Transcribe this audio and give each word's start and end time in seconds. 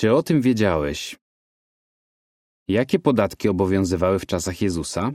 Czy 0.00 0.14
o 0.14 0.22
tym 0.22 0.40
wiedziałeś? 0.40 1.18
Jakie 2.68 2.98
podatki 2.98 3.48
obowiązywały 3.48 4.18
w 4.18 4.26
czasach 4.26 4.62
Jezusa? 4.62 5.12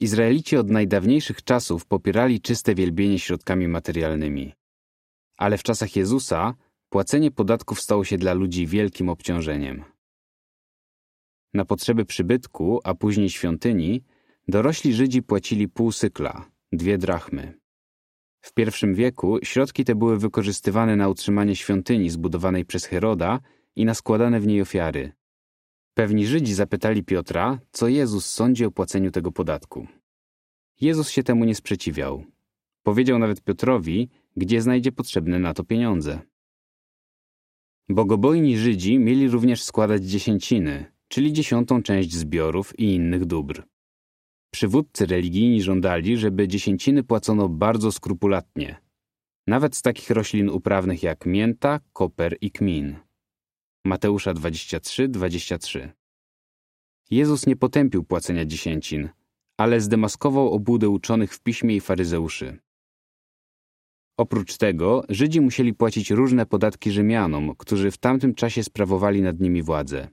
Izraelici 0.00 0.56
od 0.56 0.70
najdawniejszych 0.70 1.44
czasów 1.44 1.86
popierali 1.86 2.40
czyste 2.40 2.74
wielbienie 2.74 3.18
środkami 3.18 3.68
materialnymi. 3.68 4.52
Ale 5.36 5.58
w 5.58 5.62
czasach 5.62 5.96
Jezusa 5.96 6.54
płacenie 6.88 7.30
podatków 7.30 7.80
stało 7.80 8.04
się 8.04 8.18
dla 8.18 8.32
ludzi 8.32 8.66
wielkim 8.66 9.08
obciążeniem. 9.08 9.84
Na 11.54 11.64
potrzeby 11.64 12.04
przybytku, 12.04 12.80
a 12.84 12.94
później 12.94 13.30
świątyni, 13.30 14.04
dorośli 14.48 14.94
Żydzi 14.94 15.22
płacili 15.22 15.68
pół 15.68 15.92
sykla, 15.92 16.50
dwie 16.72 16.98
drachmy. 16.98 17.61
W 18.42 18.52
pierwszym 18.54 18.94
wieku 18.94 19.38
środki 19.42 19.84
te 19.84 19.94
były 19.94 20.18
wykorzystywane 20.18 20.96
na 20.96 21.08
utrzymanie 21.08 21.56
świątyni 21.56 22.10
zbudowanej 22.10 22.64
przez 22.64 22.84
Heroda 22.84 23.40
i 23.76 23.84
na 23.84 23.94
składane 23.94 24.40
w 24.40 24.46
niej 24.46 24.62
ofiary. 24.62 25.12
Pewni 25.94 26.26
Żydzi 26.26 26.54
zapytali 26.54 27.04
Piotra, 27.04 27.58
co 27.72 27.88
Jezus 27.88 28.26
sądzi 28.26 28.64
o 28.64 28.70
płaceniu 28.70 29.10
tego 29.10 29.32
podatku. 29.32 29.86
Jezus 30.80 31.10
się 31.10 31.22
temu 31.22 31.44
nie 31.44 31.54
sprzeciwiał. 31.54 32.24
Powiedział 32.82 33.18
nawet 33.18 33.42
Piotrowi, 33.42 34.08
gdzie 34.36 34.62
znajdzie 34.62 34.92
potrzebne 34.92 35.38
na 35.38 35.54
to 35.54 35.64
pieniądze. 35.64 36.20
Bogobojni 37.88 38.58
Żydzi 38.58 38.98
mieli 38.98 39.28
również 39.28 39.62
składać 39.62 40.04
dziesięciny, 40.04 40.92
czyli 41.08 41.32
dziesiątą 41.32 41.82
część 41.82 42.12
zbiorów 42.12 42.78
i 42.78 42.94
innych 42.94 43.24
dóbr. 43.24 43.71
Przywódcy 44.54 45.06
religijni 45.06 45.62
żądali, 45.62 46.16
żeby 46.16 46.48
dziesięciny 46.48 47.02
płacono 47.02 47.48
bardzo 47.48 47.92
skrupulatnie, 47.92 48.80
nawet 49.46 49.76
z 49.76 49.82
takich 49.82 50.10
roślin 50.10 50.50
uprawnych 50.50 51.02
jak 51.02 51.26
mięta, 51.26 51.80
koper 51.92 52.36
i 52.40 52.50
kmin. 52.50 52.96
Mateusza 53.84 54.34
23, 54.34 55.08
23. 55.08 55.92
Jezus 57.10 57.46
nie 57.46 57.56
potępił 57.56 58.04
płacenia 58.04 58.44
dziesięcin, 58.44 59.08
ale 59.58 59.80
zdemaskował 59.80 60.52
obłudę 60.52 60.88
uczonych 60.88 61.34
w 61.34 61.40
piśmie 61.40 61.76
i 61.76 61.80
faryzeuszy. 61.80 62.58
Oprócz 64.18 64.56
tego 64.56 65.04
Żydzi 65.08 65.40
musieli 65.40 65.74
płacić 65.74 66.10
różne 66.10 66.46
podatki 66.46 66.90
Rzymianom, 66.90 67.54
którzy 67.58 67.90
w 67.90 67.98
tamtym 67.98 68.34
czasie 68.34 68.64
sprawowali 68.64 69.22
nad 69.22 69.40
nimi 69.40 69.62
władzę. 69.62 70.08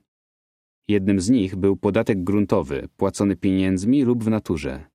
Jednym 0.88 1.20
z 1.20 1.30
nich 1.30 1.56
był 1.56 1.76
podatek 1.76 2.24
gruntowy, 2.24 2.88
płacony 2.96 3.36
pieniędzmi 3.36 4.02
lub 4.02 4.24
w 4.24 4.28
naturze. 4.28 4.90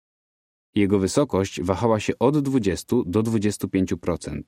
Jego 0.76 1.00
wysokość 1.00 1.62
wahała 1.62 2.00
się 2.00 2.14
od 2.20 2.40
20 2.40 2.96
do 3.06 3.24
25%. 3.24 4.42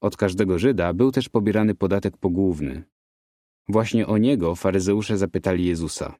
Od 0.00 0.16
każdego 0.16 0.58
Żyda 0.58 0.94
był 0.94 1.12
też 1.12 1.28
pobierany 1.28 1.74
podatek 1.74 2.16
pogłówny. 2.16 2.84
Właśnie 3.68 4.06
o 4.06 4.18
niego 4.18 4.54
faryzeusze 4.54 5.18
zapytali 5.18 5.64
Jezusa. 5.66 6.14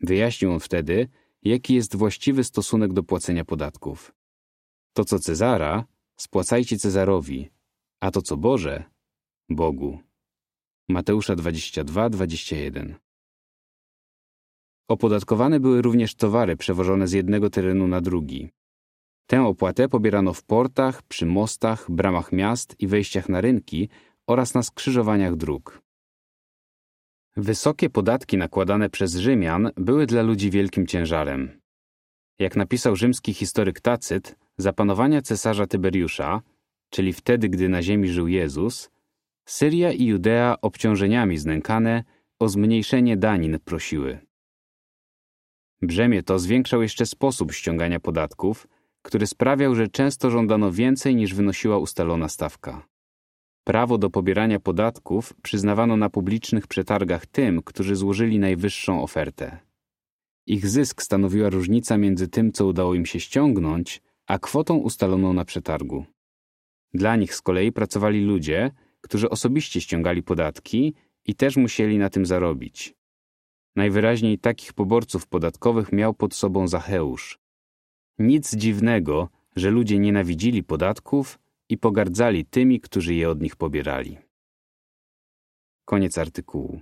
Wyjaśnił 0.00 0.52
on 0.52 0.60
wtedy, 0.60 1.08
jaki 1.42 1.74
jest 1.74 1.96
właściwy 1.96 2.44
stosunek 2.44 2.92
do 2.92 3.02
płacenia 3.02 3.44
podatków. 3.44 4.14
To, 4.92 5.04
co 5.04 5.18
Cezara, 5.18 5.84
spłacajcie 6.16 6.78
Cezarowi, 6.78 7.48
a 8.00 8.10
to, 8.10 8.22
co 8.22 8.36
Boże, 8.36 8.84
Bogu. 9.48 9.98
Mateusza 10.88 11.36
22, 11.36 12.10
21. 12.10 13.07
Opodatkowane 14.88 15.60
były 15.60 15.82
również 15.82 16.14
towary 16.14 16.56
przewożone 16.56 17.08
z 17.08 17.12
jednego 17.12 17.50
terenu 17.50 17.88
na 17.88 18.00
drugi. 18.00 18.50
Tę 19.26 19.46
opłatę 19.46 19.88
pobierano 19.88 20.32
w 20.32 20.44
portach, 20.44 21.02
przy 21.02 21.26
mostach, 21.26 21.90
bramach 21.90 22.32
miast 22.32 22.76
i 22.78 22.86
wejściach 22.86 23.28
na 23.28 23.40
rynki 23.40 23.88
oraz 24.26 24.54
na 24.54 24.62
skrzyżowaniach 24.62 25.36
dróg. 25.36 25.82
Wysokie 27.36 27.90
podatki 27.90 28.36
nakładane 28.36 28.90
przez 28.90 29.16
Rzymian 29.16 29.70
były 29.76 30.06
dla 30.06 30.22
ludzi 30.22 30.50
wielkim 30.50 30.86
ciężarem. 30.86 31.60
Jak 32.38 32.56
napisał 32.56 32.96
rzymski 32.96 33.34
historyk 33.34 33.80
Tacyt, 33.80 34.36
za 34.56 34.72
panowania 34.72 35.22
cesarza 35.22 35.66
Tyberiusza, 35.66 36.42
czyli 36.90 37.12
wtedy, 37.12 37.48
gdy 37.48 37.68
na 37.68 37.82
ziemi 37.82 38.08
żył 38.08 38.28
Jezus, 38.28 38.90
Syria 39.44 39.92
i 39.92 40.04
Judea 40.04 40.56
obciążeniami 40.62 41.38
znękane 41.38 42.04
o 42.38 42.48
zmniejszenie 42.48 43.16
danin 43.16 43.58
prosiły. 43.64 44.27
Brzemię 45.82 46.22
to 46.22 46.38
zwiększał 46.38 46.82
jeszcze 46.82 47.06
sposób 47.06 47.52
ściągania 47.52 48.00
podatków, 48.00 48.68
który 49.02 49.26
sprawiał, 49.26 49.74
że 49.74 49.88
często 49.88 50.30
żądano 50.30 50.72
więcej 50.72 51.16
niż 51.16 51.34
wynosiła 51.34 51.78
ustalona 51.78 52.28
stawka. 52.28 52.86
Prawo 53.64 53.98
do 53.98 54.10
pobierania 54.10 54.60
podatków 54.60 55.34
przyznawano 55.42 55.96
na 55.96 56.10
publicznych 56.10 56.66
przetargach 56.66 57.26
tym, 57.26 57.62
którzy 57.62 57.96
złożyli 57.96 58.38
najwyższą 58.38 59.02
ofertę. 59.02 59.58
Ich 60.46 60.66
zysk 60.66 61.02
stanowiła 61.02 61.50
różnica 61.50 61.98
między 61.98 62.28
tym, 62.28 62.52
co 62.52 62.66
udało 62.66 62.94
im 62.94 63.06
się 63.06 63.20
ściągnąć, 63.20 64.02
a 64.26 64.38
kwotą 64.38 64.76
ustaloną 64.76 65.32
na 65.32 65.44
przetargu. 65.44 66.04
Dla 66.94 67.16
nich 67.16 67.34
z 67.34 67.42
kolei 67.42 67.72
pracowali 67.72 68.24
ludzie, 68.24 68.70
którzy 69.00 69.30
osobiście 69.30 69.80
ściągali 69.80 70.22
podatki 70.22 70.94
i 71.24 71.34
też 71.34 71.56
musieli 71.56 71.98
na 71.98 72.10
tym 72.10 72.26
zarobić. 72.26 72.97
Najwyraźniej 73.78 74.38
takich 74.38 74.72
poborców 74.72 75.26
podatkowych 75.26 75.92
miał 75.92 76.14
pod 76.14 76.34
sobą 76.34 76.68
Zacheusz. 76.68 77.38
Nic 78.18 78.56
dziwnego, 78.56 79.28
że 79.56 79.70
ludzie 79.70 79.98
nienawidzili 79.98 80.62
podatków 80.62 81.38
i 81.68 81.78
pogardzali 81.78 82.44
tymi, 82.44 82.80
którzy 82.80 83.14
je 83.14 83.30
od 83.30 83.42
nich 83.42 83.56
pobierali. 83.56 84.18
Koniec 85.84 86.18
artykułu. 86.18 86.80